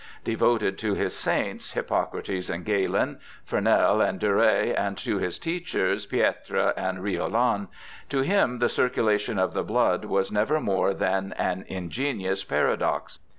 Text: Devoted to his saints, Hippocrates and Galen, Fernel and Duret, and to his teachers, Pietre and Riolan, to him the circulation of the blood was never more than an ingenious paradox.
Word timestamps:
Devoted 0.23 0.79
to 0.79 0.95
his 0.95 1.15
saints, 1.15 1.73
Hippocrates 1.73 2.49
and 2.49 2.65
Galen, 2.65 3.19
Fernel 3.45 4.01
and 4.01 4.19
Duret, 4.19 4.75
and 4.75 4.97
to 4.97 5.19
his 5.19 5.37
teachers, 5.37 6.07
Pietre 6.07 6.73
and 6.75 7.03
Riolan, 7.03 7.67
to 8.09 8.21
him 8.21 8.57
the 8.57 8.67
circulation 8.67 9.37
of 9.37 9.53
the 9.53 9.63
blood 9.63 10.05
was 10.05 10.31
never 10.31 10.59
more 10.59 10.95
than 10.95 11.33
an 11.33 11.65
ingenious 11.67 12.43
paradox. 12.43 13.19